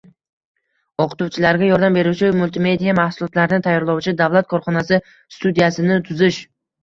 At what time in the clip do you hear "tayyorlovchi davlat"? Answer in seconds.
3.69-4.49